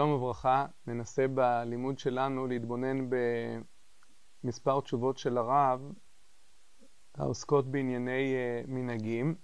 שלום 0.00 0.12
וברכה, 0.12 0.66
ננסה 0.86 1.28
בלימוד 1.28 1.98
שלנו 1.98 2.46
להתבונן 2.46 3.08
במספר 4.44 4.80
תשובות 4.80 5.18
של 5.18 5.38
הרב 5.38 5.92
העוסקות 7.14 7.70
בענייני 7.70 8.34
אה, 8.34 8.62
מנהגים 8.68 9.34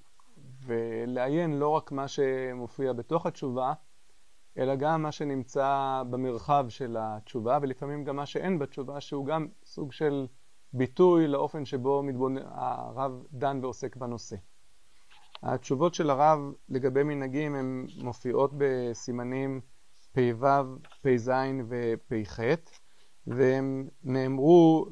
ולעיין 0.67 1.59
לא 1.59 1.69
רק 1.69 1.93
מה 1.93 2.09
שמופיע 2.09 2.93
בתוך 2.93 3.27
התשובה 3.27 3.73
אלא 4.59 4.75
גם 4.77 5.03
מה 5.03 5.13
שנמצא 5.13 6.03
במרחב 6.11 6.67
של 6.69 6.97
התשובה 7.01 7.59
ולפעמים 7.63 8.05
גם 8.05 8.17
מה 8.17 8.27
שאין 8.27 8.59
בתשובה 8.59 9.01
שהוא 9.01 9.27
גם 9.27 9.47
סוג 9.65 9.93
של 9.93 10.27
ביטוי 10.73 11.27
לאופן 11.29 11.65
שבו 11.65 12.03
מתבונן, 12.03 12.43
הרב 12.45 13.25
דן 13.33 13.59
ועוסק 13.63 13.97
בנושא. 13.97 14.37
התשובות 15.43 15.95
של 15.95 16.11
הרב 16.11 16.39
לגבי 16.69 17.03
מנהגים 17.03 17.55
הן 17.55 17.87
מופיעות 18.03 18.51
בסימנים 18.57 19.61
פ"ו, 20.17 20.47
פ"ז 21.03 21.31
ופ"ח, 21.69 22.41
והם 23.27 23.89
נאמרו 24.05 24.87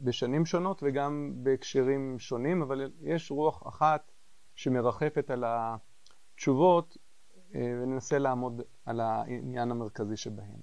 בשנים 0.00 0.46
שונות 0.46 0.82
וגם 0.82 1.32
בהקשרים 1.36 2.18
שונים, 2.18 2.62
אבל 2.62 2.90
יש 3.00 3.30
רוח 3.30 3.68
אחת 3.68 4.12
שמרחפת 4.54 5.30
על 5.30 5.44
התשובות 5.46 6.96
אה, 7.54 7.78
וננסה 7.82 8.18
לעמוד 8.18 8.62
על 8.84 9.00
העניין 9.00 9.70
המרכזי 9.70 10.16
שבהם. 10.16 10.60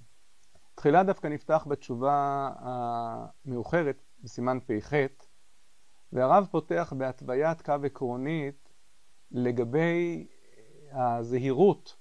תחילה 0.74 1.02
דווקא 1.02 1.26
נפתח 1.26 1.66
בתשובה 1.70 2.50
המאוחרת 2.58 4.02
בסימן 4.22 4.58
פ"ח, 4.66 4.92
והרב 6.12 6.48
פותח 6.50 6.92
בהתוויית 6.96 7.62
קו 7.62 7.74
עקרונית 7.84 8.72
לגבי 9.30 10.26
הזהירות 10.92 11.96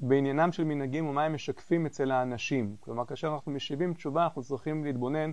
בעניינם 0.00 0.52
של 0.52 0.64
מנהגים 0.64 1.06
ומה 1.06 1.24
הם 1.24 1.34
משקפים 1.34 1.86
אצל 1.86 2.10
האנשים. 2.10 2.76
כלומר, 2.80 3.04
כאשר 3.04 3.28
אנחנו 3.34 3.52
משיבים 3.52 3.94
תשובה, 3.94 4.24
אנחנו 4.24 4.42
צריכים 4.42 4.84
להתבונן 4.84 5.30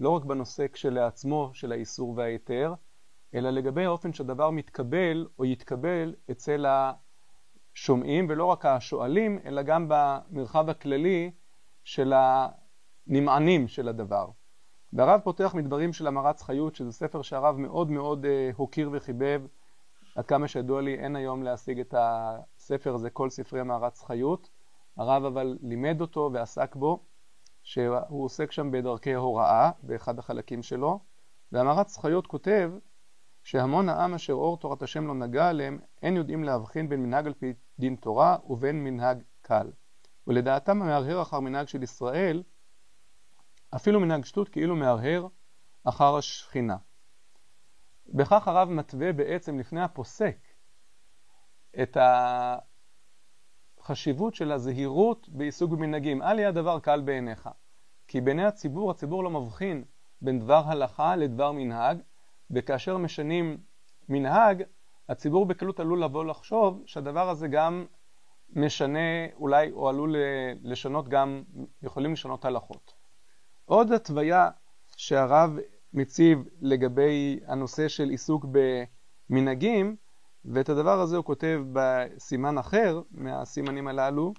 לא 0.00 0.10
רק 0.10 0.24
בנושא 0.24 0.66
כשלעצמו 0.72 1.50
של 1.54 1.72
האיסור 1.72 2.14
וההיתר, 2.16 2.74
אלא 3.34 3.50
לגבי 3.50 3.84
האופן 3.84 4.12
שהדבר 4.12 4.50
מתקבל 4.50 5.26
או 5.38 5.44
יתקבל 5.44 6.14
אצל 6.30 6.66
השומעים, 7.74 8.26
ולא 8.28 8.44
רק 8.44 8.66
השואלים, 8.66 9.38
אלא 9.44 9.62
גם 9.62 9.86
במרחב 9.88 10.70
הכללי 10.70 11.30
של 11.84 12.12
הנמענים 12.16 13.68
של 13.68 13.88
הדבר. 13.88 14.28
והרב 14.92 15.20
פותח 15.24 15.54
מדברים 15.54 15.92
של 15.92 16.06
המרץ 16.06 16.42
חיות, 16.42 16.74
שזה 16.74 16.92
ספר 16.92 17.22
שהרב 17.22 17.56
מאוד 17.56 17.90
מאוד 17.90 18.24
אה, 18.26 18.50
הוקיר 18.56 18.90
וחיבב. 18.92 19.42
עד 20.16 20.26
כמה 20.26 20.48
שידוע 20.48 20.82
לי, 20.82 20.94
אין 20.94 21.16
היום 21.16 21.42
להשיג 21.42 21.80
את 21.80 21.94
הספר 21.98 22.94
הזה, 22.94 23.10
כל 23.10 23.30
ספרי 23.30 23.60
המערץ 23.60 24.02
חיות. 24.02 24.48
הרב 24.96 25.24
אבל 25.24 25.58
לימד 25.62 26.00
אותו 26.00 26.30
ועסק 26.32 26.76
בו, 26.76 27.04
שהוא 27.62 28.24
עוסק 28.24 28.52
שם 28.52 28.70
בדרכי 28.70 29.14
הוראה, 29.14 29.70
באחד 29.82 30.18
החלקים 30.18 30.62
שלו, 30.62 31.00
והמערץ 31.52 31.98
חיות 31.98 32.26
כותב 32.26 32.72
שהמון 33.44 33.88
העם 33.88 34.14
אשר 34.14 34.32
אור 34.32 34.56
תורת 34.56 34.82
השם 34.82 35.06
לא 35.06 35.14
נגע 35.14 35.48
עליהם, 35.48 35.78
אין 36.02 36.16
יודעים 36.16 36.44
להבחין 36.44 36.88
בין 36.88 37.02
מנהג 37.02 37.26
על 37.26 37.34
פי 37.34 37.52
דין 37.78 37.96
תורה 37.96 38.36
ובין 38.48 38.84
מנהג 38.84 39.22
קל. 39.42 39.70
ולדעתם 40.26 40.82
המהרהר 40.82 41.22
אחר 41.22 41.40
מנהג 41.40 41.68
של 41.68 41.82
ישראל, 41.82 42.42
אפילו 43.76 44.00
מנהג 44.00 44.24
שטות 44.24 44.48
כאילו 44.48 44.76
מהרהר 44.76 45.26
אחר 45.84 46.16
השכינה. 46.16 46.76
בכך 48.08 48.48
הרב 48.48 48.68
מתווה 48.68 49.12
בעצם 49.12 49.58
לפני 49.58 49.82
הפוסק 49.82 50.36
את 51.82 51.96
החשיבות 53.80 54.34
של 54.34 54.52
הזהירות 54.52 55.28
בעיסוק 55.28 55.70
במנהגים. 55.70 56.22
אל 56.22 56.38
יהיה 56.38 56.48
הדבר 56.48 56.78
קל 56.78 57.00
בעיניך. 57.00 57.48
כי 58.08 58.20
בעיני 58.20 58.44
הציבור, 58.44 58.90
הציבור 58.90 59.24
לא 59.24 59.30
מבחין 59.30 59.84
בין 60.20 60.38
דבר 60.40 60.62
הלכה 60.66 61.16
לדבר 61.16 61.52
מנהג, 61.52 61.98
וכאשר 62.50 62.96
משנים 62.96 63.58
מנהג, 64.08 64.62
הציבור 65.08 65.46
בקלות 65.46 65.80
עלול 65.80 66.04
לבוא 66.04 66.24
לחשוב 66.24 66.82
שהדבר 66.86 67.28
הזה 67.30 67.48
גם 67.48 67.86
משנה 68.50 69.26
אולי, 69.34 69.72
או 69.72 69.88
עלול 69.88 70.16
לשנות 70.62 71.08
גם, 71.08 71.42
יכולים 71.82 72.12
לשנות 72.12 72.44
הלכות. 72.44 72.94
עוד 73.64 73.92
התוויה 73.92 74.50
שהרב 74.96 75.56
מציב 75.96 76.44
לגבי 76.60 77.40
הנושא 77.46 77.88
של 77.88 78.08
עיסוק 78.08 78.46
במנהגים, 79.30 79.96
ואת 80.44 80.68
הדבר 80.68 81.00
הזה 81.00 81.16
הוא 81.16 81.24
כותב 81.24 81.60
בסימן 81.72 82.58
אחר 82.58 83.00
מהסימנים 83.10 83.88
הללו, 83.88 84.34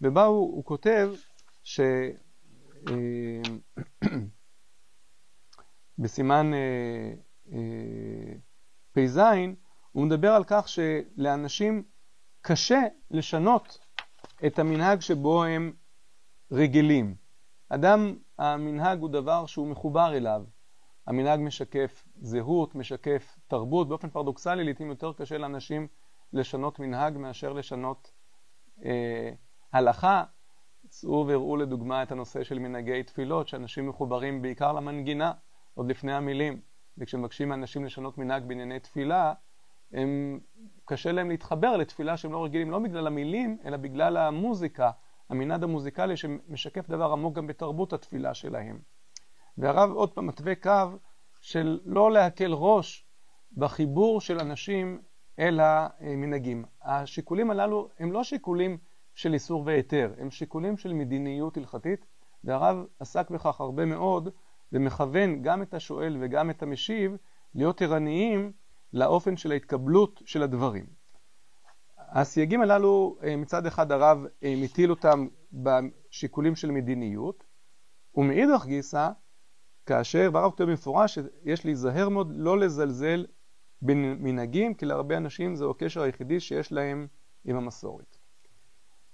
ובה 0.00 0.24
הוא, 0.24 0.56
הוא 0.56 0.64
כותב 0.64 1.10
ש... 1.62 1.80
אה, 2.88 3.42
בסימן 5.98 6.54
אה, 6.54 7.12
אה, 7.52 8.34
פ"ז 8.92 9.20
הוא 9.92 10.06
מדבר 10.06 10.30
על 10.30 10.44
כך 10.46 10.68
שלאנשים 10.68 11.82
קשה 12.40 12.80
לשנות 13.10 13.78
את 14.46 14.58
המנהג 14.58 15.00
שבו 15.00 15.44
הם 15.44 15.72
רגילים. 16.52 17.14
אדם, 17.68 18.16
המנהג 18.38 19.00
הוא 19.00 19.10
דבר 19.10 19.46
שהוא 19.46 19.68
מחובר 19.68 20.16
אליו. 20.16 20.44
המנהג 21.08 21.40
משקף 21.40 22.04
זהות, 22.16 22.74
משקף 22.74 23.38
תרבות. 23.46 23.88
באופן 23.88 24.10
פרדוקסלי, 24.10 24.64
לעיתים 24.64 24.88
יותר 24.88 25.12
קשה 25.12 25.38
לאנשים 25.38 25.86
לשנות 26.32 26.78
מנהג 26.78 27.18
מאשר 27.18 27.52
לשנות 27.52 28.12
אה, 28.84 29.30
הלכה. 29.72 30.24
צאו 30.88 31.26
והראו 31.26 31.56
לדוגמה 31.56 32.02
את 32.02 32.12
הנושא 32.12 32.44
של 32.44 32.58
מנהגי 32.58 33.02
תפילות, 33.02 33.48
שאנשים 33.48 33.88
מחוברים 33.88 34.42
בעיקר 34.42 34.72
למנגינה, 34.72 35.32
עוד 35.74 35.90
לפני 35.90 36.12
המילים. 36.12 36.60
וכשמבקשים 36.98 37.48
מאנשים 37.48 37.84
לשנות 37.84 38.18
מנהג 38.18 38.44
בענייני 38.46 38.80
תפילה, 38.80 39.32
הם, 39.92 40.40
קשה 40.84 41.12
להם 41.12 41.30
להתחבר 41.30 41.76
לתפילה 41.76 42.16
שהם 42.16 42.32
לא 42.32 42.44
רגילים, 42.44 42.70
לא 42.70 42.78
בגלל 42.78 43.06
המילים, 43.06 43.58
אלא 43.64 43.76
בגלל 43.76 44.16
המוזיקה, 44.16 44.90
המנעד 45.30 45.62
המוזיקלי 45.62 46.16
שמשקף 46.16 46.88
דבר 46.88 47.12
עמוק 47.12 47.36
גם 47.36 47.46
בתרבות 47.46 47.92
התפילה 47.92 48.34
שלהם. 48.34 48.97
והרב 49.58 49.90
עוד 49.90 50.12
פעם 50.12 50.26
מתווה 50.26 50.54
קו 50.54 50.98
של 51.40 51.80
לא 51.84 52.12
להקל 52.12 52.52
ראש 52.52 53.06
בחיבור 53.56 54.20
של 54.20 54.38
אנשים 54.40 55.00
אל 55.38 55.60
המנהגים. 55.62 56.64
השיקולים 56.82 57.50
הללו 57.50 57.88
הם 57.98 58.12
לא 58.12 58.24
שיקולים 58.24 58.78
של 59.14 59.34
איסור 59.34 59.62
והיתר, 59.66 60.14
הם 60.18 60.30
שיקולים 60.30 60.76
של 60.76 60.92
מדיניות 60.92 61.56
הלכתית, 61.56 62.06
והרב 62.44 62.84
עסק 63.00 63.30
בכך 63.30 63.60
הרבה 63.60 63.84
מאוד, 63.84 64.28
ומכוון 64.72 65.42
גם 65.42 65.62
את 65.62 65.74
השואל 65.74 66.16
וגם 66.20 66.50
את 66.50 66.62
המשיב 66.62 67.16
להיות 67.54 67.82
ערניים 67.82 68.52
לאופן 68.92 69.36
של 69.36 69.52
ההתקבלות 69.52 70.22
של 70.24 70.42
הדברים. 70.42 70.86
הסייגים 71.98 72.62
הללו, 72.62 73.18
אה, 73.22 73.36
מצד 73.36 73.66
אחד 73.66 73.92
הרב 73.92 74.24
אה, 74.42 74.54
מטיל 74.56 74.90
אותם 74.90 75.26
בשיקולים 75.52 76.56
של 76.56 76.70
מדיניות, 76.70 77.44
ומאידך 78.14 78.66
גיסא, 78.66 79.10
כאשר, 79.88 80.30
והרב 80.32 80.50
כותב 80.50 80.64
במפורש 80.64 81.18
שיש 81.18 81.64
להיזהר 81.64 82.08
מאוד 82.08 82.32
לא 82.36 82.58
לזלזל 82.58 83.26
במנהגים, 83.82 84.74
כי 84.74 84.86
להרבה 84.86 85.16
אנשים 85.16 85.56
זהו 85.56 85.70
הקשר 85.70 86.02
היחידי 86.02 86.40
שיש 86.40 86.72
להם 86.72 87.06
עם 87.44 87.56
המסורת. 87.56 88.16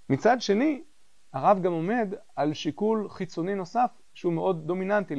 מצד 0.09 0.41
שני, 0.41 0.83
הרב 1.33 1.61
גם 1.61 1.71
עומד 1.71 2.13
על 2.35 2.53
שיקול 2.53 3.09
חיצוני 3.09 3.55
נוסף 3.55 3.91
שהוא 4.13 4.33
מאוד 4.33 4.67
דומיננטי 4.67 5.15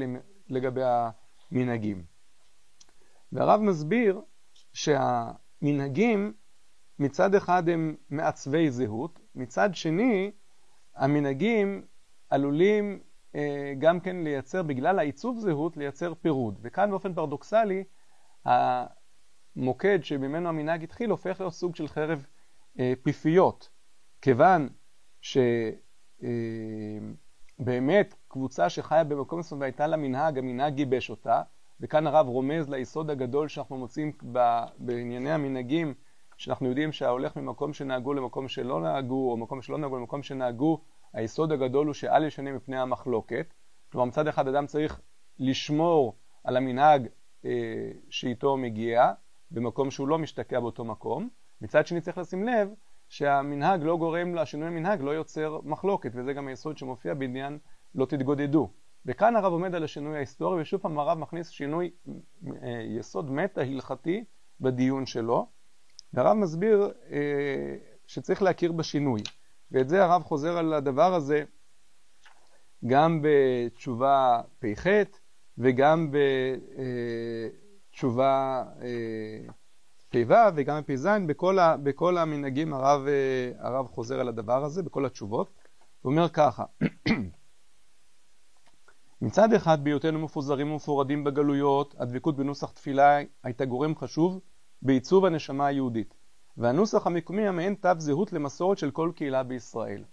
לגבי 0.48 0.82
המנהגים. 1.52 2.04
והרב 3.32 3.60
מסביר 3.60 4.20
שהמנהגים 4.72 6.32
מצד 6.98 7.34
אחד 7.34 7.68
הם 7.68 7.96
מעצבי 8.10 8.70
זהות, 8.70 9.20
מצד 9.34 9.74
שני 9.74 10.30
המנהגים 10.96 11.82
עלולים 12.30 13.00
גם 13.78 14.00
כן 14.00 14.16
לייצר, 14.16 14.62
בגלל 14.62 14.98
העיצוב 14.98 15.38
זהות, 15.38 15.76
לייצר 15.76 16.14
פירוד. 16.14 16.58
וכאן 16.62 16.90
באופן 16.90 17.14
פרדוקסלי, 17.14 17.84
המוקד 18.44 19.98
שממנו 20.02 20.48
המנהג 20.48 20.82
התחיל 20.82 21.10
הופך 21.10 21.40
להיות 21.40 21.52
סוג 21.52 21.76
של 21.76 21.88
חרב 21.88 22.26
אה, 22.78 22.92
פיפיות, 23.02 23.68
כיוון 24.22 24.68
שבאמת 25.20 25.42
אה, 28.12 28.18
קבוצה 28.28 28.68
שחיה 28.70 29.04
במקום 29.04 29.38
מסוים 29.38 29.60
והייתה 29.60 29.86
לה 29.86 29.96
מנהג, 29.96 30.38
המנהג 30.38 30.74
גיבש 30.74 31.10
אותה, 31.10 31.42
וכאן 31.80 32.06
הרב 32.06 32.26
רומז 32.26 32.68
ליסוד 32.68 33.10
הגדול 33.10 33.48
שאנחנו 33.48 33.76
מוצאים 33.76 34.12
בענייני 34.78 35.32
המנהגים, 35.32 35.94
שאנחנו 36.36 36.68
יודעים 36.68 36.92
שההולך 36.92 37.36
ממקום 37.36 37.72
שנהגו 37.72 38.14
למקום 38.14 38.48
שלא 38.48 38.80
נהגו, 38.80 39.30
או 39.30 39.36
מקום 39.36 39.62
שלא 39.62 39.78
נהגו 39.78 39.96
למקום 39.96 40.22
שנהגו, 40.22 40.80
היסוד 41.16 41.52
הגדול 41.52 41.86
הוא 41.86 41.94
שאל 41.94 42.24
ישנה 42.24 42.52
מפני 42.52 42.78
המחלוקת. 42.78 43.54
כלומר, 43.92 44.04
מצד 44.06 44.28
אחד 44.28 44.48
אדם 44.48 44.66
צריך 44.66 45.00
לשמור 45.38 46.16
על 46.44 46.56
המנהג 46.56 47.08
אה, 47.44 47.50
שאיתו 48.10 48.56
מגיע, 48.56 49.12
במקום 49.50 49.90
שהוא 49.90 50.08
לא 50.08 50.18
משתקע 50.18 50.60
באותו 50.60 50.84
מקום. 50.84 51.28
מצד 51.60 51.86
שני 51.86 52.00
צריך 52.00 52.18
לשים 52.18 52.44
לב 52.44 52.68
שהמנהג 53.08 53.82
לא 53.82 53.96
גורם, 53.96 54.34
לשינוי 54.34 54.68
המנהג 54.68 55.00
לא 55.00 55.10
יוצר 55.10 55.60
מחלוקת, 55.64 56.10
וזה 56.14 56.32
גם 56.32 56.48
היסוד 56.48 56.78
שמופיע 56.78 57.14
בעניין 57.14 57.58
לא 57.94 58.06
תתגודדו. 58.06 58.70
וכאן 59.06 59.36
הרב 59.36 59.52
עומד 59.52 59.74
על 59.74 59.84
השינוי 59.84 60.16
ההיסטורי, 60.16 60.62
ושוב 60.62 60.80
פעם 60.80 60.98
הרב 60.98 61.18
מכניס 61.18 61.48
שינוי 61.48 61.90
אה, 62.62 62.82
יסוד 62.98 63.30
מטה 63.30 63.60
הלכתי 63.60 64.24
בדיון 64.60 65.06
שלו, 65.06 65.46
והרב 66.12 66.36
מסביר 66.36 66.92
אה, 67.10 67.76
שצריך 68.06 68.42
להכיר 68.42 68.72
בשינוי, 68.72 69.20
ואת 69.70 69.88
זה 69.88 70.04
הרב 70.04 70.22
חוזר 70.22 70.58
על 70.58 70.72
הדבר 70.72 71.14
הזה 71.14 71.44
גם 72.86 73.22
בתשובה 73.22 74.40
פ"ח 74.58 74.86
וגם 75.58 76.10
בתשובה 77.90 78.64
אה, 78.82 79.52
פ"ו 80.10 80.34
וגם 80.56 80.82
בפ"ז, 80.82 81.08
בכל, 81.26 81.58
בכל 81.82 82.18
המנהגים 82.18 82.74
הרב, 82.74 83.06
אה, 83.06 83.50
הרב 83.58 83.86
חוזר 83.86 84.20
על 84.20 84.28
הדבר 84.28 84.64
הזה, 84.64 84.82
בכל 84.82 85.06
התשובות. 85.06 85.50
הוא 86.02 86.10
אומר 86.10 86.28
ככה, 86.28 86.64
מצד 89.22 89.52
אחד 89.52 89.84
בהיותנו 89.84 90.18
מפוזרים 90.18 90.70
ומפורדים 90.70 91.24
בגלויות, 91.24 91.94
הדבקות 91.98 92.36
בנוסח 92.36 92.70
תפילה 92.70 93.18
הייתה 93.42 93.64
גורם 93.64 93.96
חשוב 93.96 94.40
בעיצוב 94.82 95.24
הנשמה 95.24 95.66
היהודית, 95.66 96.14
והנוסח 96.56 97.06
המקומי 97.06 97.48
המעין 97.48 97.74
תו 97.74 97.90
זהות 97.98 98.32
למסורת 98.32 98.78
של 98.78 98.90
כל 98.90 99.12
קהילה 99.16 99.42
בישראל. 99.42 100.04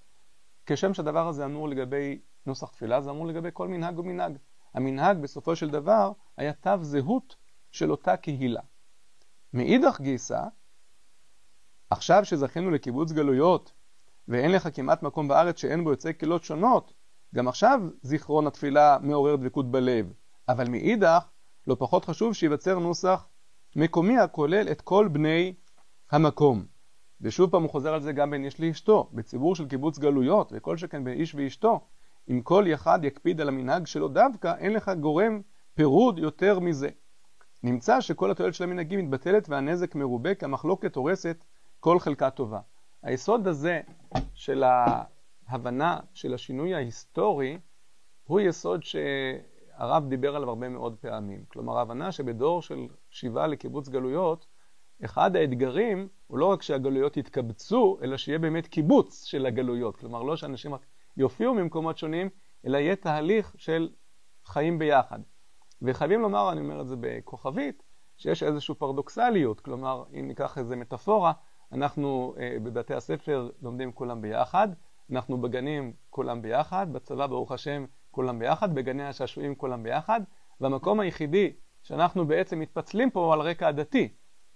כשם 0.66 0.94
שהדבר 0.94 1.28
הזה 1.28 1.46
אמור 1.46 1.70
לגבי 1.70 2.20
נוסח 2.46 2.70
תפילה, 2.70 3.02
זה 3.02 3.10
אמור 3.10 3.28
לגבי 3.28 3.50
כל 3.54 3.68
מנהג 3.68 4.00
ומנהג. 4.00 4.38
המנהג 4.74 5.18
בסופו 5.18 5.56
של 5.56 5.70
דבר 5.70 6.12
היה 6.38 6.54
תו 6.54 6.84
זהות 6.84 7.36
של 7.72 7.92
אותה 7.92 8.18
קהילה. 8.18 8.62
מאידך 9.54 10.02
גיסא, 10.02 10.44
עכשיו 11.90 12.26
שזכינו 12.26 12.72
לקיבוץ 12.72 13.12
גלויות 13.12 13.74
ואין 14.28 14.52
לך 14.52 14.70
כמעט 14.74 15.04
מקום 15.04 15.28
בארץ 15.28 15.60
שאין 15.60 15.84
בו 15.84 15.90
יוצאי 15.90 16.14
קהילות 16.14 16.44
שונות, 16.44 16.94
גם 17.36 17.48
עכשיו 17.48 17.82
זיכרון 18.02 18.48
התפילה 18.48 18.98
מעורר 19.02 19.36
דבקות 19.36 19.72
בלב, 19.72 20.14
אבל 20.50 20.70
מאידך 20.70 21.30
לא 21.68 21.76
פחות 21.80 22.06
חשוב 22.06 22.34
שייווצר 22.34 22.80
נוסח 22.80 23.28
מקומי 23.76 24.18
הכולל 24.18 24.68
את 24.72 24.82
כל 24.82 25.08
בני 25.08 25.54
המקום. 26.14 26.66
ושוב 27.22 27.52
פעם 27.52 27.62
הוא 27.64 27.70
חוזר 27.70 27.94
על 27.94 28.02
זה 28.02 28.14
גם 28.14 28.32
בין 28.32 28.46
איש 28.46 28.60
לאשתו, 28.60 29.10
בציבור 29.14 29.56
של 29.56 29.68
קיבוץ 29.68 30.00
גלויות, 30.00 30.54
וכל 30.56 30.78
שכן 30.78 31.04
בין 31.04 31.14
איש 31.14 31.36
ואשתו, 31.36 31.82
אם 32.30 32.42
כל 32.42 32.74
אחד 32.74 33.00
יקפיד 33.04 33.42
על 33.42 33.48
המנהג 33.48 33.88
שלו 33.88 34.08
דווקא, 34.08 34.54
אין 34.58 34.74
לך 34.74 34.92
גורם 35.00 35.42
פירוד 35.74 36.20
יותר 36.20 36.60
מזה. 36.60 36.90
נמצא 37.64 38.02
שכל 38.02 38.32
התועלת 38.32 38.54
של 38.54 38.64
המנהגים 38.64 39.00
מתבטלת 39.00 39.50
והנזק 39.50 39.96
מרובה 39.96 40.36
כי 40.36 40.46
המחלוקת 40.46 40.96
הורסת 40.96 41.46
כל 41.80 42.00
חלקה 42.00 42.30
טובה. 42.30 42.60
היסוד 43.04 43.48
הזה 43.48 43.82
של 44.34 44.64
ההבנה 45.48 46.00
של 46.14 46.34
השינוי 46.34 46.76
ההיסטורי 46.76 47.58
הוא 48.24 48.40
יסוד 48.40 48.84
שהרב 48.84 50.10
דיבר 50.10 50.36
עליו 50.36 50.50
הרבה 50.50 50.70
מאוד 50.70 50.96
פעמים. 51.02 51.44
כלומר, 51.48 51.78
ההבנה 51.78 52.12
שבדור 52.12 52.62
של 52.62 52.88
שיבה 53.10 53.48
לקיבוץ 53.48 53.90
גלויות, 53.90 54.53
אחד 55.06 55.36
האתגרים 55.36 56.08
הוא 56.28 56.38
לא 56.38 56.46
רק 56.46 56.62
שהגלויות 56.62 57.18
יתקבצו, 57.18 57.98
אלא 58.04 58.18
שיהיה 58.18 58.40
באמת 58.40 58.68
קיבוץ 58.68 59.24
של 59.24 59.46
הגלויות. 59.46 59.98
כלומר, 59.98 60.24
לא 60.24 60.36
שאנשים 60.38 60.74
רק 60.74 60.86
יופיעו 61.18 61.54
ממקומות 61.54 61.98
שונים, 61.98 62.30
אלא 62.66 62.78
יהיה 62.78 62.96
תהליך 62.96 63.54
של 63.58 63.90
חיים 64.46 64.80
ביחד. 64.80 65.20
וחייבים 65.82 66.22
לומר, 66.22 66.52
אני 66.52 66.62
אומר 66.62 66.82
את 66.82 66.88
זה 66.88 66.96
בכוכבית, 67.00 67.84
שיש 68.18 68.44
איזושהי 68.44 68.76
פרדוקסליות, 68.76 69.60
כלומר, 69.60 70.04
אם 70.20 70.28
ניקח 70.28 70.58
איזה 70.58 70.76
מטאפורה, 70.76 71.34
אנחנו 71.72 72.36
אה, 72.40 72.58
בבתי 72.64 72.94
הספר 72.94 73.50
לומדים 73.62 73.92
כולם 73.92 74.22
ביחד, 74.22 74.68
אנחנו 75.12 75.42
בגנים 75.42 75.94
כולם 76.10 76.42
ביחד, 76.42 76.94
בצבא 76.94 77.28
ברוך 77.28 77.52
השם 77.52 77.86
כולם 78.12 78.40
ביחד, 78.40 78.76
בגני 78.76 79.04
השעשועים 79.04 79.56
כולם 79.56 79.84
ביחד, 79.84 80.22
והמקום 80.62 81.00
היחידי 81.00 81.54
שאנחנו 81.84 82.28
בעצם 82.28 82.60
מתפצלים 82.60 83.10
פה 83.10 83.26
הוא 83.26 83.34
על 83.34 83.42
רקע 83.42 83.68
הדתי, 83.68 84.14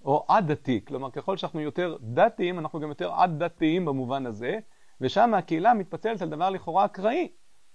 או 0.08 0.26
עד-דתי, 0.28 0.86
כלומר 0.86 1.12
ככל 1.12 1.38
שאנחנו 1.38 1.62
יותר 1.62 1.98
דתיים, 2.02 2.60
אנחנו 2.60 2.80
גם 2.80 2.90
יותר 2.90 3.12
עד-דתיים 3.12 3.86
במובן 3.86 4.26
הזה, 4.26 4.60
ושם 5.02 5.34
הקהילה 5.34 5.74
מתפצלת 5.74 6.22
על 6.22 6.30
דבר 6.30 6.50
לכאורה 6.50 6.86
אקראי, 6.86 7.28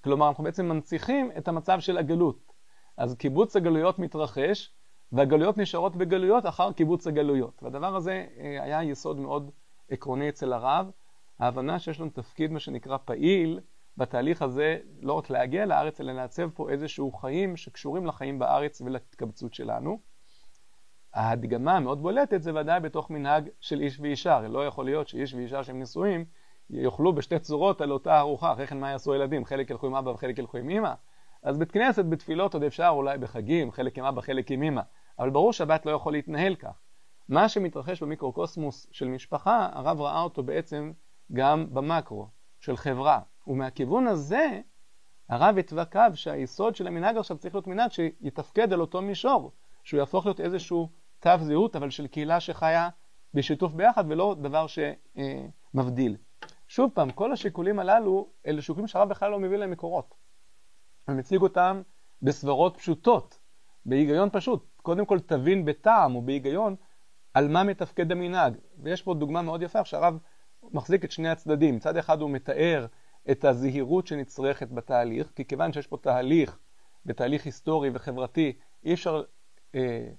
כלומר 0.05 0.29
אנחנו 0.29 0.44
בעצם 0.44 0.69
מנציחים 0.69 1.31
את 1.38 1.49
המצב 1.49 1.81
של 1.81 1.99
הגלות. 1.99 2.52
אז 2.96 3.14
קיבוץ 3.14 3.56
הגלויות 3.56 3.99
מתרחש, 3.99 4.75
והגלויות 5.12 5.58
נשארות 5.58 5.96
בגלויות 5.96 6.46
אחר 6.46 6.73
קיבוץ 6.73 7.06
הגלויות. 7.06 7.62
והדבר 7.62 7.96
הזה 7.96 8.26
אה, 8.38 8.62
היה 8.62 8.82
יסוד 8.82 9.19
מאוד 9.19 9.50
עקרוני 9.90 10.29
אצל 10.29 10.52
הרב, 10.52 10.90
ההבנה 11.38 11.79
שיש 11.79 12.00
לנו 12.00 12.11
תפקיד 12.11 12.52
מה 12.52 12.61
שנקרא 12.61 12.96
פעיל 13.05 13.61
בתהליך 13.96 14.43
הזה, 14.43 14.79
לא 15.00 15.12
רק 15.12 15.31
להגיע 15.31 15.67
לארץ, 15.67 16.00
אלא 16.00 16.12
לעצב 16.12 16.50
פה 16.55 16.70
איזשהו 16.70 17.12
חיים 17.12 17.56
שקשורים 17.56 18.06
לחיים 18.06 18.38
בארץ 18.38 18.81
ולהתקבצות 18.81 19.55
שלנו. 19.55 20.12
ההדגמה 21.14 21.76
המאוד 21.76 22.03
בולטת 22.03 22.43
זה 22.43 22.55
ודאי 22.55 22.81
בתוך 22.81 23.11
מנהג 23.11 23.49
של 23.61 23.81
איש 23.81 24.00
ואישה, 24.00 24.35
הרי 24.35 24.49
לא 24.49 24.67
יכול 24.67 24.85
להיות 24.85 25.09
שאיש 25.09 25.35
ואישה 25.35 25.64
שהם 25.64 25.82
נשואים 25.82 26.25
יאכלו 26.70 27.12
בשתי 27.12 27.38
צורות 27.38 27.81
על 27.81 27.93
אותה 27.93 28.19
ארוחה, 28.19 28.53
אחרי 28.53 28.67
כן 28.67 28.81
מה 28.81 28.91
יעשו 28.91 29.12
הילדים? 29.12 29.44
חלק 29.44 29.70
ילכו 29.70 29.87
עם 29.87 29.94
אבא 29.94 30.11
וחלק 30.11 30.38
ילכו 30.38 30.59
עם 30.59 30.70
אמא? 30.70 30.93
אז 31.43 31.59
בית 31.59 31.73
כנסת, 31.73 32.05
בתפילות 32.05 32.55
עוד 32.55 32.62
אפשר, 32.62 32.88
אולי 32.88 33.19
בחגים, 33.19 33.73
חלק 33.73 33.99
עם 33.99 34.05
אבא, 34.05 34.20
חלק 34.20 34.50
עם 34.50 34.62
אמא. 34.62 34.81
אבל 35.19 35.31
ברור 35.31 35.53
שהבית 35.53 35.87
לא 35.87 35.91
יכול 35.91 36.12
להתנהל 36.12 36.55
כך. 36.55 36.81
מה 37.29 37.49
שמתרחש 37.49 38.03
במיקרוקוסמוס 38.03 38.87
של 38.93 39.08
משפחה, 39.08 39.69
הרב 39.73 40.00
ראה 40.00 40.23
אותו 40.23 40.43
בעצם 40.43 40.93
גם 41.32 41.67
במקרו, 41.75 42.29
של 42.61 42.76
חברה. 42.76 43.20
ומהכיוון 43.47 44.06
הזה, 44.06 44.61
הרב 45.29 45.58
התווה 45.58 45.85
קו 45.85 46.00
שהיסוד 46.15 46.76
של 46.76 46.87
המנהג 46.87 47.17
עכשיו 47.17 47.38
צריך 47.38 47.55
להיות 47.55 47.67
מנהג 47.67 47.91
שיתפקד 47.91 48.73
על 48.73 48.81
אותו 48.81 49.03
מישור, 49.03 49.53
שהוא 49.85 49.99
יהפוך 49.99 50.26
להיות 50.26 50.41
איזשהו 50.41 50.88
תו 51.22 51.30
זהות, 51.40 51.76
אבל 51.76 51.90
של 51.90 52.06
קהילה 52.06 52.40
שחיה 52.40 52.88
בשיתוף 53.34 53.72
ביחד 53.72 54.04
ולא 54.08 54.36
דבר 54.40 54.66
שמבדיל. 54.66 56.16
שוב 56.69 56.90
פעם, 56.94 57.10
כל 57.10 57.32
השיקולים 57.32 57.78
הללו, 57.78 58.28
אלה 58.46 58.62
שיקולים 58.62 58.86
שהרב 58.86 59.08
בכלל 59.08 59.30
לא 59.30 59.38
מביא 59.38 59.56
להם 59.56 59.70
מקורות. 59.70 60.14
הוא 61.08 61.16
מציג 61.16 61.42
אותם 61.42 61.82
בסברות 62.22 62.76
פשוטות, 62.76 63.38
בהיגיון 63.86 64.29
פשוט. 64.32 64.67
קודם 64.76 65.06
כל 65.06 65.20
תבין 65.20 65.64
בטעם 65.64 66.17
ובהיגיון 66.17 66.76
על 67.34 67.48
מה 67.48 67.62
מתפקד 67.64 68.12
המנהג. 68.12 68.56
ויש 68.79 69.02
פה 69.02 69.14
דוגמה 69.14 69.43
מאוד 69.43 69.62
יפה, 69.62 69.84
שהרב 69.84 70.19
מחזיק 70.62 71.05
את 71.05 71.10
שני 71.10 71.29
הצדדים. 71.29 71.76
מצד 71.76 71.96
אחד 71.96 72.20
הוא 72.20 72.31
מתאר 72.31 72.86
את 73.31 73.44
הזהירות 73.44 74.06
שנצרכת 74.06 74.70
בתהליך, 74.70 75.32
כי 75.36 75.44
כיוון 75.44 75.72
שיש 75.72 75.86
פה 75.86 75.96
תהליך, 75.96 76.58
בתהליך 77.06 77.44
היסטורי 77.44 77.91
וחברתי, 77.94 78.52
אי 78.84 78.94
אפשר 78.94 79.17
אה, 79.17 79.22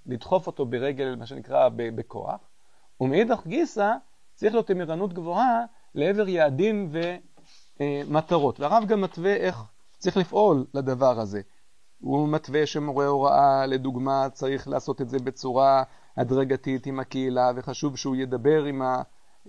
לדחוף 0.06 0.48
אותו 0.48 0.66
ברגל, 0.66 1.16
מה 1.16 1.26
שנקרא, 1.26 1.70
בכוח. 1.76 2.50
ומאידך 3.02 3.48
גיסא, 3.48 3.94
צריך 4.34 4.54
להיות 4.54 4.70
עם 4.70 4.82
ערנות 4.82 5.14
גבוהה 5.14 5.64
לעבר 5.96 6.28
יעדים 6.30 6.92
ומטרות. 7.80 8.60
והרב 8.60 8.84
גם 8.88 9.02
מתווה 9.02 9.34
איך 9.36 9.64
צריך 9.98 10.18
לפעול 10.18 10.66
לדבר 10.74 11.20
הזה. 11.20 11.42
הוא 12.00 12.30
מתווה 12.30 12.66
שמורה 12.66 13.06
הוראה, 13.06 13.66
לדוגמה, 13.66 14.28
צריך 14.32 14.68
לעשות 14.68 15.02
את 15.02 15.10
זה 15.10 15.20
בצורה 15.20 15.84
הדרגתית 16.18 16.86
עם 16.86 17.00
הקהילה, 17.00 17.52
וחשוב 17.56 17.98
שהוא 17.98 18.16
ידבר 18.16 18.64
עם 18.64 18.82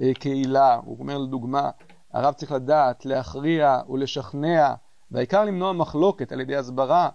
הקהילה. 0.00 0.80
הוא 0.84 0.99
אומר 1.00 1.18
לדוגמה, 1.18 1.70
הרב 2.12 2.34
צריך 2.34 2.52
לדעת 2.52 3.06
להכריע 3.06 3.80
ולשכנע, 3.88 4.75
והעיקר 5.11 5.44
למנוע 5.44 5.73
מחלוקת 5.73 6.32
על 6.32 6.40
ידי 6.40 6.56
הסברה, 6.56 7.08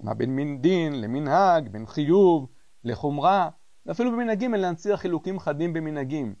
מה 0.00 0.14
בין 0.14 0.36
מין 0.36 0.62
דין 0.62 1.00
למנהג, 1.00 1.68
בין 1.68 1.86
חיוב 1.86 2.48
לחומרה, 2.84 3.48
ואפילו 3.86 4.12
במנהגים 4.12 4.54
אין 4.54 4.62
להנציח 4.62 5.00
חילוקים 5.00 5.38
חדים 5.38 5.72
במנהגים. 5.72 6.34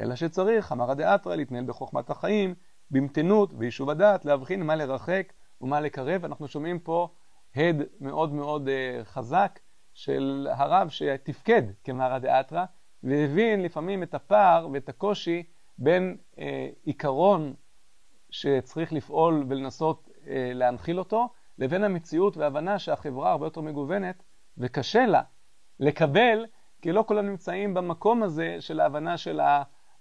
אלא 0.00 0.14
שצריך, 0.14 0.72
אמר 0.72 0.90
הדאתרא, 0.90 1.36
להתנהל 1.36 1.64
בחוכמת 1.64 2.10
החיים, 2.10 2.54
במתינות 2.90 3.52
ויישוב 3.58 3.90
הדעת, 3.90 4.24
להבחין 4.24 4.62
מה 4.62 4.76
לרחק 4.76 5.32
ומה 5.60 5.80
לקרב. 5.80 6.24
אנחנו 6.24 6.48
שומעים 6.48 6.78
פה 6.78 7.08
הד 7.56 7.82
מאוד 8.00 8.32
מאוד 8.32 8.68
uh, 8.68 9.04
חזק 9.04 9.58
של 9.94 10.48
הרב 10.50 10.88
שתפקד 10.88 11.62
כמרא 11.84 12.18
דאתרא, 12.18 12.64
והבין 13.02 13.62
לפעמים 13.62 14.02
את 14.02 14.14
הפער 14.14 14.68
ואת 14.72 14.88
הקושי 14.88 15.42
בין 15.78 16.16
uh, 16.34 16.38
עיקרון 16.84 17.54
שצריך 18.30 18.92
לפעול 18.92 19.44
ולנסות 19.48 20.08
uh, 20.08 20.28
להנחיל 20.54 20.98
אותו, 20.98 21.28
לבין 21.60 21.84
המציאות 21.84 22.36
והבנה 22.36 22.78
שהחברה 22.78 23.30
הרבה 23.30 23.46
יותר 23.46 23.60
מגוונת 23.60 24.22
וקשה 24.58 25.06
לה 25.06 25.22
לקבל, 25.80 26.46
כי 26.82 26.92
לא 26.92 27.04
כולם 27.08 27.26
נמצאים 27.26 27.74
במקום 27.74 28.22
הזה 28.22 28.56
של 28.60 28.80
ההבנה 28.80 29.16
של. 29.16 29.40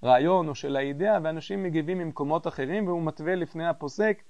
הרעיון 0.01 0.47
או 0.47 0.55
של 0.55 0.75
האידאה, 0.75 1.17
ואנשים 1.23 1.63
מגיבים 1.63 1.97
ממקומות 1.97 2.47
אחרים, 2.47 2.87
והוא 2.87 3.03
מתווה 3.03 3.35
לפני 3.35 3.67
הפוסק, 3.67 4.23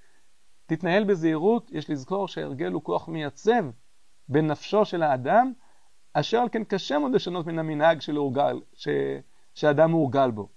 תתנהל 0.66 1.04
בזהירות, 1.04 1.70
יש 1.72 1.90
לזכור 1.90 2.28
שההרגל 2.28 2.72
הוא 2.72 2.82
כוח 2.82 3.08
מייצב 3.08 3.64
בנפשו 4.28 4.84
של 4.84 5.02
האדם, 5.02 5.52
אשר 6.12 6.38
על 6.38 6.48
כן 6.52 6.64
קשה 6.64 6.98
מאוד 6.98 7.12
לשנות 7.12 7.46
מן 7.46 7.58
המנהג 7.58 8.00
של 8.00 8.16
הורגל, 8.16 8.60
ש... 8.74 8.88
שאדם 9.54 9.90
מורגל 9.90 10.30
בו. 10.30 10.48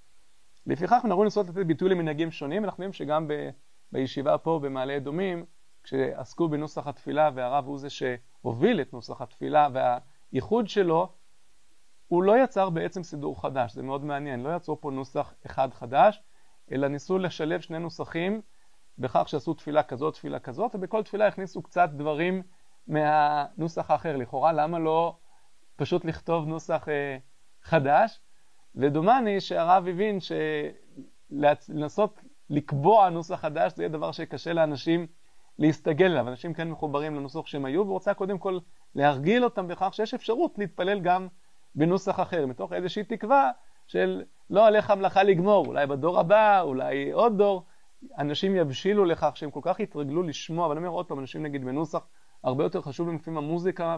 לפיכך 0.68 1.00
אנחנו 1.04 1.24
לנסות 1.24 1.48
לתת 1.50 1.66
ביטוי 1.66 1.90
למנהגים 1.90 2.32
שונים, 2.32 2.64
ואנחנו 2.64 2.84
יודעים 2.84 2.94
שגם 2.94 3.28
ב, 3.28 3.50
בישיבה 3.92 4.38
פה 4.38 4.60
במעלה 4.64 4.98
אדומים, 4.98 5.46
כשעסקו 5.84 6.50
בנוסח 6.50 6.88
התפילה 6.88 7.30
והרב 7.36 7.66
הוא 7.66 7.78
זה 7.78 7.90
שהוביל 7.90 8.82
את 8.82 8.94
נוסח 8.94 9.22
התפילה 9.22 9.68
והייחוד 9.74 10.68
שלו, 10.68 11.14
הוא 12.08 12.24
לא 12.24 12.44
יצר 12.44 12.70
בעצם 12.70 13.04
סידור 13.04 13.42
חדש, 13.42 13.74
זה 13.74 13.84
מאוד 13.84 14.06
מעניין, 14.06 14.44
לא 14.44 14.56
יצרו 14.56 14.82
פה 14.82 14.92
נוסח 14.92 15.34
אחד 15.46 15.74
חדש, 15.74 16.24
אלא 16.72 16.88
ניסו 16.88 17.18
לשלב 17.18 17.62
שני 17.62 17.80
נוסחים 17.80 18.42
בכך 18.98 19.30
שעשו 19.30 19.54
תפילה 19.54 19.84
כזאת, 19.84 20.14
תפילה 20.14 20.40
כזאת, 20.40 20.76
ובכל 20.76 21.04
תפילה 21.04 21.28
הכניסו 21.28 21.62
קצת 21.62 21.90
דברים 21.90 22.42
מהנוסח 22.88 23.92
האחר. 23.92 24.18
לכאורה, 24.18 24.54
למה 24.54 24.80
לא 24.80 25.18
פשוט 25.76 26.06
לכתוב 26.06 26.48
נוסח 26.48 26.90
אה, 26.90 27.18
חדש? 27.62 28.22
ודומני 28.76 29.42
שהרב 29.42 29.88
הבין 29.88 30.18
שלנסות 31.30 32.20
לקבוע 32.50 33.10
נוסח 33.10 33.36
חדש 33.36 33.74
זה 33.76 33.84
יהיה 33.84 33.90
דבר 33.90 34.12
שקשה 34.12 34.54
לאנשים 34.54 35.08
להסתגל 35.60 36.06
אליו. 36.06 36.28
אנשים 36.28 36.54
כן 36.54 36.70
מחוברים 36.70 37.16
לנוסח 37.16 37.46
שהם 37.46 37.66
היו, 37.66 37.88
ורוצה 37.88 38.14
קודם 38.14 38.38
כל 38.38 38.60
להרגיל 38.96 39.44
אותם 39.44 39.68
בכך 39.68 39.94
שיש 39.94 40.14
אפשרות 40.14 40.58
להתפלל 40.58 41.00
גם 41.00 41.28
בנוסח 41.76 42.20
אחר, 42.20 42.46
מתוך 42.46 42.74
איזושהי 42.74 43.04
תקווה 43.04 43.52
של 43.88 44.24
לא 44.50 44.68
עליך 44.68 44.90
המלאכה 44.90 45.24
לגמור, 45.24 45.66
אולי 45.66 45.88
בדור 45.88 46.20
הבא, 46.20 46.62
אולי 46.62 47.12
עוד 47.12 47.38
דור, 47.38 47.66
אנשים 48.18 48.56
יבשילו 48.56 49.06
לכך 49.06 49.38
שהם 49.38 49.52
כל 49.52 49.60
כך 49.64 49.80
יתרגלו 49.80 50.24
לשמוע, 50.24 50.66
אבל 50.66 50.78
אני 50.78 50.86
אומר 50.86 50.96
עוד 50.96 51.06
פעם, 51.06 51.20
אנשים 51.20 51.44
נגיד 51.44 51.66
בנוסח 51.66 52.08
הרבה 52.44 52.64
יותר 52.64 52.82
חשוב 52.82 53.08
להם 53.08 53.16
לפעמים 53.16 53.38
המוזיקה 53.38 53.98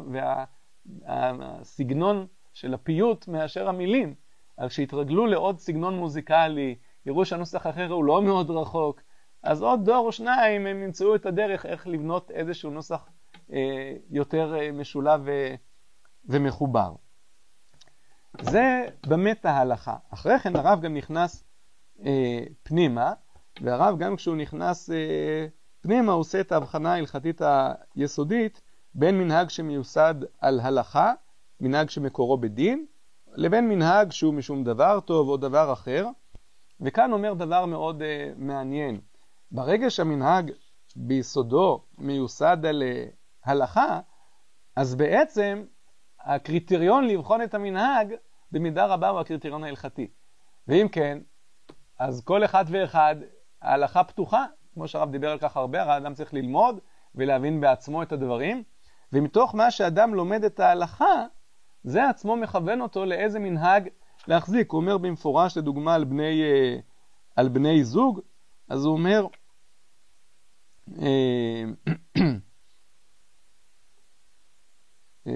והסגנון 1.08 2.28
של 2.54 2.74
הפיוט 2.74 3.28
מאשר 3.28 3.70
המילים. 3.70 4.16
אז 4.58 4.70
כשיתרגלו 4.70 5.26
לעוד 5.26 5.60
סגנון 5.60 5.98
מוזיקלי, 5.98 6.76
יראו 7.06 7.26
שהנוסח 7.26 7.66
האחר 7.66 7.92
הוא 7.92 8.04
לא 8.04 8.22
מאוד 8.22 8.52
רחוק, 8.52 9.02
אז 9.46 9.62
עוד 9.62 9.86
דור 9.86 10.06
או 10.08 10.12
שניים 10.12 10.68
הם 10.68 10.84
ימצאו 10.84 11.16
את 11.16 11.26
הדרך 11.26 11.66
איך 11.66 11.88
לבנות 11.88 12.32
איזשהו 12.32 12.72
נוסח 12.72 13.10
אה, 13.54 13.94
יותר 14.10 14.56
אה, 14.60 14.72
משולב 14.72 15.28
אה, 15.28 15.56
ומחובר. 16.26 16.94
זה 18.42 18.88
באמת 19.08 19.46
ההלכה. 19.46 19.96
אחרי 20.10 20.40
כן 20.40 20.56
הרב 20.56 20.82
גם 20.82 20.94
נכנס 20.94 21.44
אה, 22.06 22.44
פנימה, 22.64 23.14
והרב 23.62 23.98
גם 23.98 24.16
כשהוא 24.16 24.36
נכנס 24.36 24.90
אה, 24.90 25.48
פנימה 25.82 26.12
הוא 26.12 26.20
עושה 26.20 26.40
את 26.40 26.52
ההבחנה 26.52 26.94
ההלכתית 26.94 27.42
היסודית 27.96 28.62
בין 28.94 29.18
מנהג 29.18 29.50
שמיוסד 29.50 30.16
על 30.42 30.60
הלכה, 30.60 31.14
מנהג 31.62 31.90
שמקורו 31.90 32.38
בדין, 32.38 32.86
לבין 33.28 33.70
מנהג 33.70 34.12
שהוא 34.12 34.34
משום 34.34 34.64
דבר 34.64 35.00
טוב 35.00 35.30
או 35.30 35.38
דבר 35.38 35.74
אחר. 35.74 36.08
וכאן 36.82 37.14
אומר 37.14 37.34
דבר 37.34 37.66
מאוד 37.66 38.02
uh, 38.02 38.06
מעניין. 38.38 39.00
ברגע 39.52 39.90
שהמנהג 39.90 40.52
ביסודו 40.96 41.86
מיוסד 41.98 42.66
על 42.66 42.84
uh, 42.84 43.16
הלכה, 43.46 44.00
אז 44.76 44.96
בעצם 44.96 45.66
הקריטריון 46.20 47.08
לבחון 47.08 47.42
את 47.42 47.54
המנהג 47.54 48.14
במידה 48.52 48.86
רבה 48.86 49.10
הוא 49.10 49.20
הקריטריון 49.20 49.64
ההלכתי. 49.64 50.08
ואם 50.68 50.88
כן, 50.92 51.18
אז 52.00 52.24
כל 52.24 52.46
אחד 52.46 52.66
ואחד, 52.68 53.16
ההלכה 53.62 54.04
פתוחה, 54.04 54.46
כמו 54.74 54.88
שהרב 54.88 55.12
דיבר 55.12 55.32
על 55.32 55.38
כך 55.40 55.58
הרבה, 55.58 55.84
האדם 55.84 56.14
צריך 56.14 56.34
ללמוד 56.34 56.80
ולהבין 57.16 57.62
בעצמו 57.62 58.04
את 58.04 58.12
הדברים, 58.12 58.64
ומתוך 59.14 59.56
מה 59.56 59.72
שאדם 59.72 60.14
לומד 60.16 60.44
את 60.44 60.60
ההלכה, 60.60 61.26
זה 61.84 62.10
עצמו 62.10 62.36
מכוון 62.36 62.82
אותו 62.82 63.06
לאיזה 63.06 63.40
מנהג 63.40 63.90
להחזיק. 64.28 64.72
הוא 64.72 64.82
אומר 64.82 64.98
במפורש, 64.98 65.58
לדוגמה, 65.58 65.96
על 65.96 66.04
בני, 66.04 66.44
אה, 66.44 66.78
על 67.36 67.50
בני 67.50 67.84
זוג, 67.84 68.22
אז 68.70 68.86
הוא 68.86 68.94
אומר, 68.94 69.28
אה, 71.02 71.64
אה, 75.28 75.32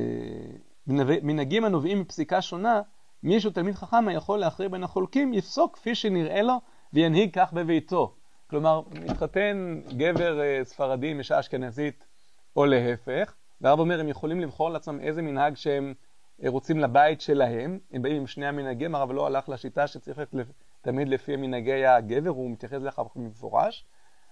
מנהגים 1.23 1.65
הנובעים 1.65 1.99
מפסיקה 2.01 2.41
שונה, 2.41 2.81
מי 3.23 3.39
שהוא 3.39 3.53
תלמיד 3.53 3.75
חכם 3.75 4.07
היכול 4.07 4.39
להכריע 4.39 4.69
בין 4.69 4.83
החולקים, 4.83 5.33
יפסוק 5.33 5.75
כפי 5.75 5.95
שנראה 5.95 6.41
לו 6.41 6.61
וינהיג 6.93 7.29
כך 7.33 7.53
בביתו. 7.53 8.15
כלומר, 8.49 8.81
מתחתן 8.91 9.81
גבר 9.97 10.39
ספרדי 10.63 11.11
עם 11.11 11.19
אישה 11.19 11.39
אשכנזית 11.39 12.05
או 12.55 12.65
להפך, 12.65 13.33
והרב 13.61 13.79
אומר, 13.79 13.99
הם 13.99 14.07
יכולים 14.07 14.39
לבחור 14.39 14.69
לעצמם 14.69 14.99
איזה 14.99 15.21
מנהג 15.21 15.55
שהם 15.55 15.93
רוצים 16.47 16.79
לבית 16.79 17.21
שלהם, 17.21 17.79
הם 17.91 18.01
באים 18.01 18.15
עם 18.15 18.27
שני 18.27 18.47
המנהגים, 18.47 18.95
הרב 18.95 19.11
לא 19.11 19.27
הלך 19.27 19.49
לשיטה 19.49 19.87
שצריך 19.87 20.19
תמיד 20.89 21.09
לפי 21.09 21.35
מנהגי 21.35 21.85
הגבר, 21.85 22.29
הוא 22.29 22.51
מתייחס 22.51 22.81
לכך 22.81 23.03
במפורש, 23.15 23.85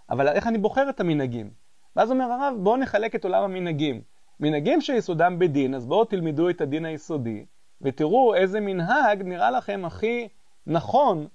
אבל 0.10 0.28
איך 0.28 0.48
אני 0.48 0.58
בוחר 0.58 0.90
את 0.90 1.00
המנהגים? 1.00 1.50
ואז 1.96 2.12
אומר 2.12 2.26
הרב, 2.26 2.54
בואו 2.60 2.78
נחלק 2.78 3.16
את 3.16 3.24
עולם 3.24 3.44
המנהגים. 3.44 4.02
מנהגים 4.40 4.82
שיסודם 4.82 5.40
בדין, 5.40 5.76
אז 5.76 5.86
בואו 5.86 6.06
תלמדו 6.06 6.50
את 6.50 6.62
הדין 6.62 6.86
היסודי, 6.86 7.46
ותראו 7.82 8.36
איזה 8.36 8.60
מנהג 8.60 9.24
נראה 9.24 9.52
לכם 9.52 9.86
הכי 9.86 10.28
נכון 10.68 11.28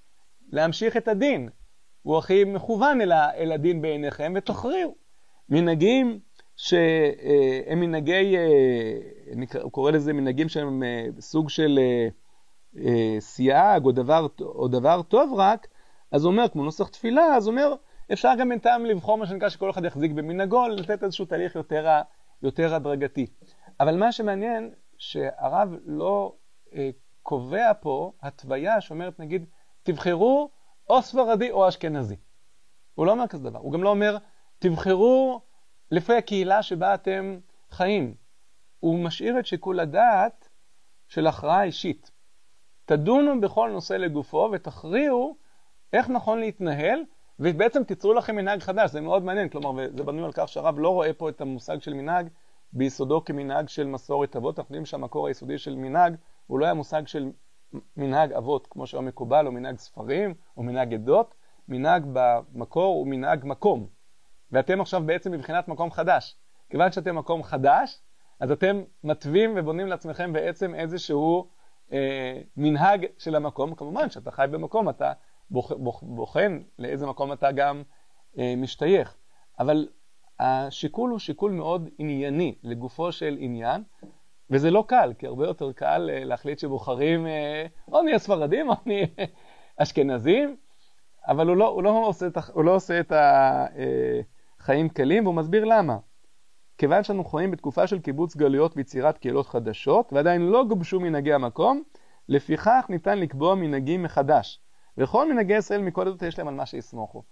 להמשיך 0.51 0.97
את 0.97 1.07
הדין. 1.07 1.49
הוא 2.01 2.17
הכי 2.17 2.43
מכוון 2.43 3.01
אל, 3.01 3.11
אל 3.11 3.51
הדין 3.51 3.81
בעיניכם, 3.81 4.33
ותכריעו. 4.35 4.95
מנהגים 5.49 6.19
שהם 6.55 7.79
מנהגי, 7.79 8.37
אה, 8.37 9.61
הוא 9.61 9.71
קורא 9.71 9.91
לזה 9.91 10.13
מנהגים 10.13 10.49
שהם 10.49 10.83
אה, 10.83 11.05
סוג 11.19 11.49
של 11.49 11.79
אה, 12.77 13.15
סייג 13.19 13.85
או 13.85 13.91
דבר, 13.91 14.27
או 14.41 14.67
דבר 14.67 15.01
טוב 15.01 15.33
רק, 15.37 15.67
אז 16.11 16.23
הוא 16.23 16.31
אומר, 16.31 16.49
כמו 16.49 16.63
נוסח 16.63 16.87
תפילה, 16.87 17.35
אז 17.35 17.47
הוא 17.47 17.51
אומר, 17.51 17.75
אפשר 18.13 18.31
גם 18.39 18.49
בינתיים 18.49 18.85
לבחור 18.85 19.17
מה 19.17 19.25
שנקרא 19.27 19.49
שכל 19.49 19.69
אחד 19.69 19.85
יחזיק 19.85 20.11
במנהגו, 20.11 20.67
לתת 20.67 21.03
איזשהו 21.03 21.25
תהליך 21.25 21.55
יותר, 21.55 22.01
יותר 22.41 22.75
הדרגתי. 22.75 23.27
אבל 23.79 23.97
מה 23.97 24.11
שמעניין, 24.11 24.73
שהרב 24.97 25.75
לא 25.85 26.35
אה, 26.75 26.89
קובע 27.23 27.71
פה 27.81 28.11
התוויה 28.21 28.81
שאומרת, 28.81 29.19
נגיד, 29.19 29.45
תבחרו 29.83 30.49
או 30.89 31.01
ספרדי 31.01 31.51
או 31.51 31.67
אשכנזי. 31.67 32.15
הוא 32.95 33.05
לא 33.05 33.11
אומר 33.11 33.27
כזה 33.27 33.43
דבר. 33.43 33.59
הוא 33.59 33.73
גם 33.73 33.83
לא 33.83 33.89
אומר, 33.89 34.17
תבחרו 34.59 35.41
לפי 35.91 36.13
הקהילה 36.13 36.63
שבה 36.63 36.93
אתם 36.93 37.39
חיים. 37.69 38.15
הוא 38.79 38.99
משאיר 38.99 39.39
את 39.39 39.45
שיקול 39.45 39.79
הדעת 39.79 40.49
של 41.07 41.27
הכרעה 41.27 41.63
אישית. 41.63 42.11
תדונו 42.85 43.41
בכל 43.41 43.69
נושא 43.69 43.93
לגופו 43.93 44.49
ותכריעו 44.51 45.35
איך 45.93 46.09
נכון 46.09 46.39
להתנהל, 46.39 46.99
ובעצם 47.39 47.83
תיצרו 47.83 48.13
לכם 48.13 48.35
מנהג 48.35 48.59
חדש, 48.59 48.91
זה 48.91 49.01
מאוד 49.01 49.23
מעניין, 49.23 49.49
כלומר, 49.49 49.85
זה 49.97 50.03
בנוי 50.03 50.25
על 50.25 50.31
כך 50.33 50.47
שהרב 50.47 50.79
לא 50.79 50.89
רואה 50.89 51.13
פה 51.13 51.29
את 51.29 51.41
המושג 51.41 51.81
של 51.81 51.93
מנהג 51.93 52.27
ביסודו 52.73 53.25
כמנהג 53.25 53.67
של 53.67 53.87
מסורת 53.87 54.35
אבות, 54.35 54.59
אנחנו 54.59 54.73
יודעים 54.73 54.85
שהמקור 54.85 55.27
היסודי 55.27 55.57
של 55.57 55.75
מנהג 55.75 56.15
הוא 56.47 56.59
לא 56.59 56.65
היה 56.65 56.73
מושג 56.73 57.07
של 57.07 57.31
מנהג 57.97 58.33
אבות, 58.33 58.67
כמו 58.67 58.87
שהיה 58.87 59.01
מקובל, 59.01 59.47
או 59.47 59.51
מנהג 59.51 59.77
ספרים, 59.77 60.33
או 60.57 60.63
מנהג 60.63 60.93
עדות, 60.93 61.35
מנהג 61.67 62.05
במקור 62.13 62.95
הוא 62.95 63.07
מנהג 63.07 63.45
מקום. 63.45 63.87
ואתם 64.51 64.81
עכשיו 64.81 65.03
בעצם 65.05 65.31
מבחינת 65.31 65.67
מקום 65.67 65.91
חדש. 65.91 66.37
כיוון 66.69 66.91
שאתם 66.91 67.15
מקום 67.15 67.43
חדש, 67.43 68.01
אז 68.39 68.51
אתם 68.51 68.83
מתווים 69.03 69.53
ובונים 69.55 69.87
לעצמכם 69.87 70.33
בעצם 70.33 70.75
איזשהו 70.75 71.47
אה, 71.91 72.41
מנהג 72.57 73.05
של 73.17 73.35
המקום. 73.35 73.75
כמובן 73.75 74.09
שאתה 74.09 74.31
חי 74.31 74.45
במקום, 74.51 74.89
אתה 74.89 75.11
בוח, 75.49 75.71
בוח, 75.71 76.03
בוחן 76.03 76.59
לאיזה 76.79 77.07
מקום 77.07 77.33
אתה 77.33 77.51
גם 77.51 77.83
אה, 78.37 78.53
משתייך. 78.57 79.17
אבל 79.59 79.87
השיקול 80.39 81.09
הוא 81.09 81.19
שיקול 81.19 81.51
מאוד 81.51 81.89
ענייני 81.97 82.55
לגופו 82.63 83.11
של 83.11 83.37
עניין, 83.39 83.83
וזה 84.49 84.71
לא 84.71 84.83
קל, 84.87 85.13
כי 85.17 85.27
הרבה 85.27 85.47
יותר 85.47 85.71
קל 85.71 86.09
אה, 86.13 86.23
להחליט 86.23 86.59
שבוחרים 86.59 87.27
אה, 87.27 87.65
או 87.91 88.01
נהיה 88.01 88.19
ספרדים 88.19 88.69
או 88.69 88.73
נהיה 88.85 89.05
אשכנזים, 89.77 90.55
אבל 91.27 91.47
הוא 91.47 91.57
לא, 91.57 91.67
הוא 91.67 91.83
לא 91.83 92.07
עושה 92.07 92.25
הוא 92.53 92.63
לא 92.63 92.75
עושה 92.75 92.99
את 92.99 93.11
ה... 93.11 93.65
אה, 93.77 94.21
קלים, 94.93 95.23
והוא 95.23 95.35
מסביר 95.35 95.65
למה. 95.65 95.97
כיוון 96.77 97.03
שאנו 97.03 97.23
חיים 97.23 97.51
בתקופה 97.51 97.87
של 97.87 97.99
קיבוץ 97.99 98.35
גלויות 98.35 98.77
ויצירת 98.77 99.17
קהילות 99.17 99.47
חדשות, 99.47 100.13
ועדיין 100.13 100.41
לא 100.41 100.65
גובשו 100.69 100.99
מנהגי 100.99 101.33
המקום, 101.33 101.83
לפיכך 102.29 102.85
ניתן 102.89 103.19
לקבוע 103.19 103.55
מנהגים 103.55 104.03
מחדש. 104.03 104.61
וכל 104.97 105.33
מנהגי 105.33 105.57
ישראל 105.57 105.81
מכל 105.81 106.07
עדות 106.07 106.21
יש 106.21 106.37
להם 106.37 106.47
על 106.47 106.53
מה 106.53 106.65
שיסמוכו. 106.65 107.23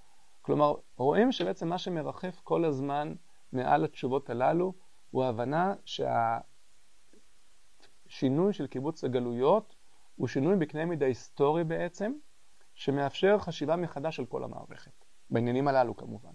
כלומר, 0.41 0.74
רואים 0.98 1.31
שבעצם 1.31 1.67
מה 1.67 1.77
שמרחף 1.77 2.41
כל 2.43 2.65
הזמן 2.65 3.13
מעל 3.53 3.83
התשובות 3.83 4.29
הללו, 4.29 4.74
הוא 5.12 5.24
ההבנה 5.24 5.74
שהשינוי 8.05 8.53
של 8.53 8.67
קיבוץ 8.67 9.03
הגלויות 9.03 9.75
הוא 10.15 10.27
שינוי 10.27 10.55
בקנה 10.55 10.86
מידה 10.86 11.05
היסטורי 11.05 11.63
בעצם, 11.63 12.13
שמאפשר 12.75 13.39
חשיבה 13.39 13.75
מחדש 13.75 14.19
על 14.19 14.25
כל 14.25 14.43
המערכת. 14.43 15.05
בעניינים 15.29 15.67
הללו 15.67 15.95
כמובן. 15.95 16.31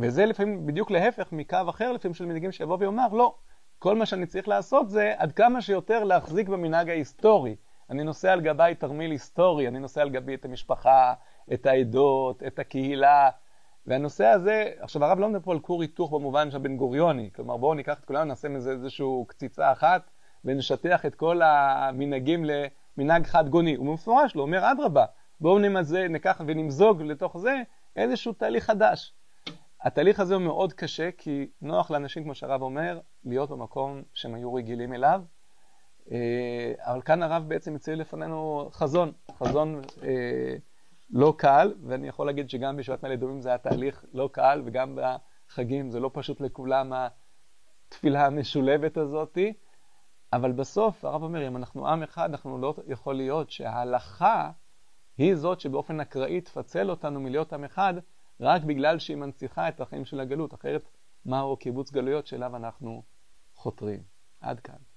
וזה 0.00 0.26
לפעמים 0.26 0.66
בדיוק 0.66 0.90
להפך 0.90 1.32
מקו 1.32 1.56
אחר 1.68 1.92
לפעמים 1.92 2.14
של 2.14 2.26
מנהיגים 2.26 2.52
שיבוא 2.52 2.76
ויאמר, 2.80 3.08
לא, 3.12 3.34
כל 3.78 3.96
מה 3.96 4.06
שאני 4.06 4.26
צריך 4.26 4.48
לעשות 4.48 4.90
זה 4.90 5.14
עד 5.16 5.32
כמה 5.32 5.62
שיותר 5.62 6.04
להחזיק 6.04 6.48
במנהג 6.48 6.88
ההיסטורי. 6.88 7.56
אני 7.90 8.04
נושא 8.04 8.32
על 8.32 8.40
גביי 8.40 8.74
תרמיל 8.74 9.10
היסטורי, 9.10 9.68
אני 9.68 9.78
נושא 9.78 10.00
על 10.00 10.10
גבי 10.10 10.34
את 10.34 10.44
המשפחה, 10.44 11.14
את 11.52 11.66
העדות, 11.66 12.42
את 12.42 12.58
הקהילה, 12.58 13.30
והנושא 13.86 14.26
הזה, 14.26 14.70
עכשיו 14.78 15.04
הרב 15.04 15.18
לא 15.18 15.28
מדבר 15.28 15.40
פה 15.44 15.52
על 15.52 15.58
כור 15.58 15.82
היתוך 15.82 16.12
במובן 16.12 16.50
של 16.50 16.58
בן 16.58 16.76
גוריוני, 16.76 17.30
כלומר 17.34 17.56
בואו 17.56 17.74
ניקח 17.74 17.98
את 17.98 18.04
כולנו, 18.04 18.24
נעשה 18.24 18.48
מזה 18.48 18.70
איזושהי 18.70 19.06
קציצה 19.26 19.72
אחת, 19.72 20.10
ונשטח 20.44 21.06
את 21.06 21.14
כל 21.14 21.40
המנהגים 21.44 22.44
למנהג 22.44 23.26
חד 23.26 23.48
גוני. 23.48 23.74
הוא 23.74 23.86
במפורש 23.86 24.36
לא 24.36 24.42
אומר 24.42 24.72
אדרבה, 24.72 25.04
בואו 25.40 25.58
נמזה, 25.58 26.08
ניקח 26.08 26.40
ונמזוג 26.46 27.02
לתוך 27.02 27.38
זה 27.38 27.62
איזשהו 27.96 28.32
תהליך 28.32 28.64
חדש. 28.64 29.14
התהליך 29.82 30.20
הזה 30.20 30.34
הוא 30.34 30.42
מאוד 30.42 30.72
קשה, 30.72 31.10
כי 31.18 31.50
נוח 31.62 31.90
לאנשים, 31.90 32.24
כמו 32.24 32.34
שהרב 32.34 32.62
אומר, 32.62 33.00
להיות 33.24 33.50
במקום 33.50 34.02
שהם 34.14 34.34
היו 34.34 34.54
רגילים 34.54 34.92
אליו. 34.94 35.22
אה, 36.10 36.72
אבל 36.78 37.02
כאן 37.02 37.22
הרב 37.22 37.48
בעצם 37.48 37.74
מציע 37.74 37.96
לפנינו 37.96 38.68
חזון, 38.72 39.12
חזון 39.38 39.80
אה, 40.02 40.56
לא 41.10 41.34
קל, 41.36 41.74
ואני 41.86 42.08
יכול 42.08 42.26
להגיד 42.26 42.50
שגם 42.50 42.76
בישיבת 42.76 43.02
מעלה 43.02 43.14
אדומים 43.14 43.40
זה 43.40 43.48
היה 43.48 43.58
תהליך 43.58 44.04
לא 44.12 44.30
קל, 44.32 44.62
וגם 44.64 44.98
בחגים 45.48 45.90
זה 45.90 46.00
לא 46.00 46.10
פשוט 46.14 46.40
לכולם 46.40 46.92
התפילה 47.88 48.26
המשולבת 48.26 48.96
הזאתי. 48.96 49.52
אבל 50.32 50.52
בסוף 50.52 51.04
הרב 51.04 51.22
אומר, 51.22 51.48
אם 51.48 51.56
אנחנו 51.56 51.88
עם 51.88 52.02
אחד, 52.02 52.30
אנחנו 52.30 52.58
לא 52.58 52.74
יכול 52.86 53.14
להיות 53.14 53.50
שההלכה 53.50 54.50
היא 55.18 55.34
זאת 55.34 55.60
שבאופן 55.60 56.00
אקראי 56.00 56.40
תפצל 56.40 56.90
אותנו 56.90 57.20
מלהיות 57.20 57.52
עם 57.52 57.64
אחד, 57.64 57.94
רק 58.40 58.62
בגלל 58.62 58.98
שהיא 58.98 59.16
מנציחה 59.16 59.68
את 59.68 59.80
החיים 59.80 60.04
של 60.04 60.20
הגלות, 60.20 60.54
אחרת 60.54 60.88
מהו 61.24 61.56
קיבוץ 61.56 61.92
גלויות 61.92 62.26
שאליו 62.26 62.56
אנחנו 62.56 63.02
חותרים. 63.54 64.02
עד 64.40 64.60
כאן. 64.60 64.89